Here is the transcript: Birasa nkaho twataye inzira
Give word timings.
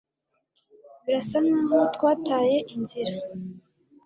Birasa 1.03 1.37
nkaho 1.45 1.79
twataye 1.95 2.57
inzira 2.75 3.13